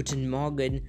[0.00, 0.80] Guten Morgen.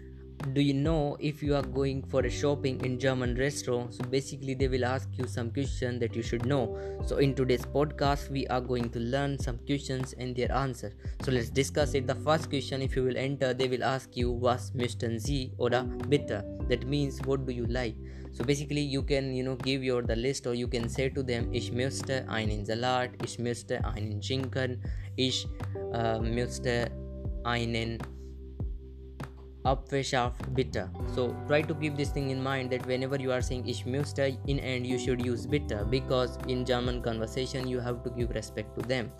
[0.53, 3.93] Do you know if you are going for a shopping in german restaurant?
[3.93, 6.77] So basically they will ask you some question that you should know.
[7.05, 10.93] So in today's podcast we are going to learn some questions and their answer.
[11.23, 12.07] So let's discuss it.
[12.07, 15.83] The first question if you will enter they will ask you was möchten sie oder
[16.07, 16.45] bitte?
[16.69, 17.97] That means what do you like?
[18.31, 21.21] So basically you can you know give your the list or you can say to
[21.21, 24.81] them ich möchte einen salat ich möchte einen schinken
[25.17, 25.45] ich
[25.91, 26.89] uh, möchte
[27.43, 27.97] einen
[29.65, 30.89] Apfelschaft bitter.
[31.13, 34.37] So try to keep this thing in mind that whenever you are saying ich möchte
[34.47, 38.77] in end you should use bitter because in German conversation you have to give respect
[38.79, 39.11] to them.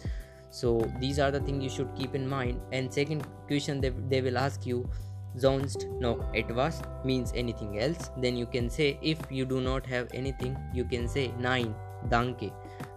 [0.50, 2.60] So these are the things you should keep in mind.
[2.72, 4.90] And second question they, they will ask you
[5.38, 10.08] sonst no etwas means anything else then you can say if you do not have
[10.14, 11.74] anything you can say nein
[12.10, 12.52] danke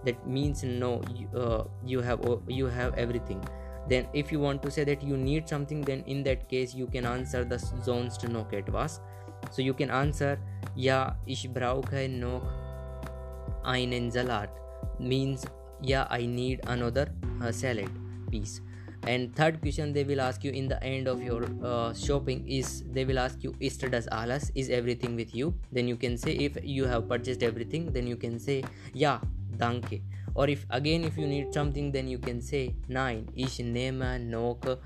[0.05, 3.41] that means no you, uh, you have you have everything
[3.89, 6.87] then if you want to say that you need something then in that case you
[6.87, 9.01] can answer the zones to noch etwas
[9.51, 10.39] so you can answer
[10.75, 12.43] ja ich brauche noch
[13.63, 14.51] einen salat
[14.99, 15.45] means
[15.83, 17.07] yeah i need another
[17.43, 17.91] uh, salad
[18.31, 18.61] piece.
[19.07, 22.85] And third question they will ask you in the end of your uh, shopping is
[22.93, 25.53] they will ask you ist das alles is everything with you?
[25.73, 29.21] Then you can say if you have purchased everything then you can say yeah
[29.59, 30.03] danke
[30.35, 34.79] or if again if you need something then you can say nein ich nehme noch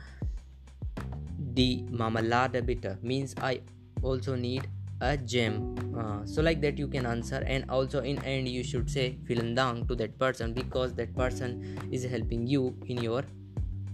[1.59, 3.61] die marmelade bitte means i
[4.03, 4.69] also need
[5.01, 5.77] a gem.
[5.97, 7.43] Uh, so like that you can answer.
[7.47, 11.79] And also in end you should say vielen dank to that person because that person
[11.91, 13.25] is helping you in your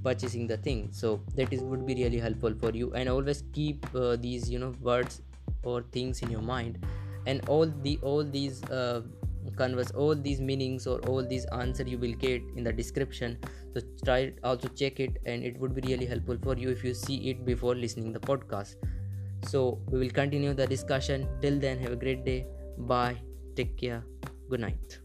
[0.02, 0.89] purchasing the thing.
[0.92, 2.92] So that is would be really helpful for you.
[2.95, 5.22] And always keep uh, these you know words
[5.62, 6.84] or things in your mind.
[7.27, 9.02] And all the all these uh,
[9.56, 13.39] converse all these meanings or all these answer you will get in the description.
[13.75, 16.95] So try also check it and it would be really helpful for you if you
[16.95, 18.77] see it before listening the podcast.
[19.47, 21.29] So we will continue the discussion.
[21.41, 22.46] Till then have a great day.
[22.79, 23.17] Bye.
[23.57, 24.05] Take care.
[24.51, 25.04] Good night